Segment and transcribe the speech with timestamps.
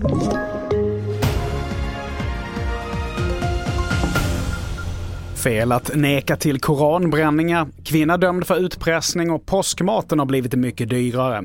[0.00, 0.57] Thank you.
[5.44, 11.44] Fel att neka till koranbränningar, kvinna dömd för utpressning och påskmaten har blivit mycket dyrare.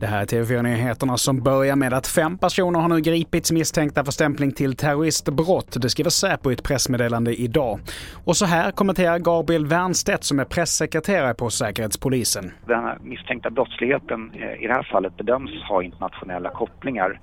[0.00, 4.12] Det här är TV4-nyheterna som börjar med att fem personer har nu gripits misstänkta för
[4.12, 5.82] stämpling till terroristbrott.
[5.82, 7.80] Det skriver Säpo i ett pressmeddelande idag.
[8.24, 12.50] Och så här kommenterar Gabriel Wernstedt som är pressekreterare på Säkerhetspolisen.
[12.66, 17.20] Den här misstänkta brottsligheten eh, i det här fallet bedöms ha internationella kopplingar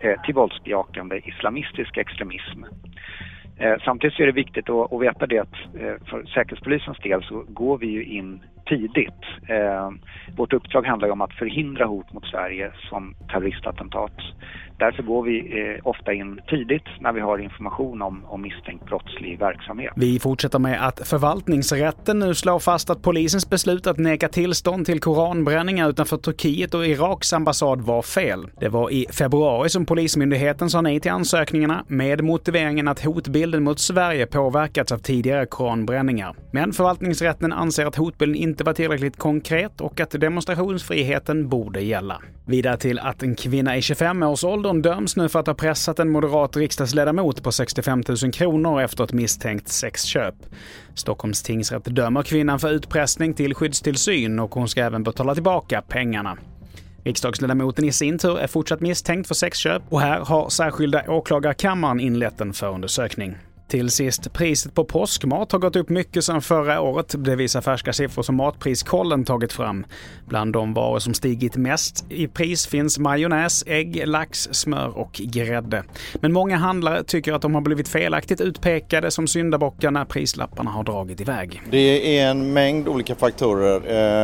[0.00, 2.64] eh, till våldsbejakande islamistisk extremism.
[3.58, 7.44] Eh, samtidigt samtidigt är det viktigt att, veta det att eh, för Säkerhetspolisens del så
[7.48, 9.22] går vi ju in tidigt.
[9.48, 9.90] Eh,
[10.36, 14.12] vårt uppdrag handlar om att förhindra hot mot Sverige som terroristattentat.
[14.78, 19.38] Därför går vi eh, ofta in tidigt när vi har information om, om misstänkt brottslig
[19.38, 19.92] verksamhet.
[19.96, 25.00] Vi fortsätter med att förvaltningsrätten nu slår fast att polisens beslut att neka tillstånd till
[25.00, 28.46] koranbränningar utanför Turkiet och Iraks ambassad var fel.
[28.60, 33.78] Det var i februari som Polismyndigheten sa nej till ansökningarna med motiveringen att hotbilden mot
[33.78, 36.34] Sverige påverkats av tidigare koranbränningar.
[36.52, 42.22] Men förvaltningsrätten anser att hotbilden inte inte var tillräckligt konkret och att demonstrationsfriheten borde gälla.
[42.46, 46.56] Vidare till att en kvinna i 25-årsåldern döms nu för att ha pressat en moderat
[46.56, 50.34] riksdagsledamot på 65 000 kronor efter ett misstänkt sexköp.
[50.94, 56.38] Stockholms tingsrätt dömer kvinnan för utpressning till skyddstillsyn och hon ska även betala tillbaka pengarna.
[57.04, 62.40] Riksdagsledamoten i sin tur är fortsatt misstänkt för sexköp och här har särskilda åklagarkammaren inlett
[62.40, 63.36] en förundersökning.
[63.68, 67.14] Till sist, priset på påskmat har gått upp mycket sedan förra året.
[67.18, 69.86] Det visar färska siffror som Matpriskollen tagit fram.
[70.28, 75.84] Bland de varor som stigit mest i pris finns majonnäs, ägg, lax, smör och grädde.
[76.14, 80.84] Men många handlare tycker att de har blivit felaktigt utpekade som syndabockar när prislapparna har
[80.84, 81.62] dragit iväg.
[81.70, 83.76] Det är en mängd olika faktorer,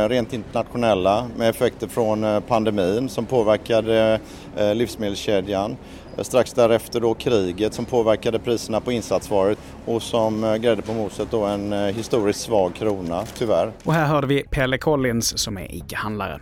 [0.05, 4.19] eh, rent internationella, med effekter från eh, pandemin som påverkade
[4.57, 5.77] eh, livsmedelskedjan.
[6.23, 11.27] Strax därefter då kriget som påverkade priserna på insatsvaror och som eh, grädde på moset
[11.31, 13.71] då en eh, historiskt svag krona, tyvärr.
[13.83, 16.39] Och här hörde vi Pelle Collins som är ICA-handlare.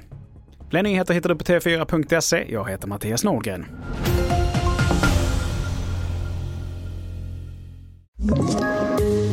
[0.69, 2.45] Fler nyheter hittar du på tv4.se.
[2.49, 3.65] Jag heter Mattias Nordgren.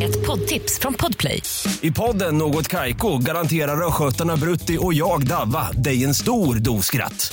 [0.02, 1.42] Ett poddtips från Podplay.
[1.80, 7.32] I podden Något Kaiko garanterar östgötarna Brutti och jag, Davva, dig en stor dos skratt.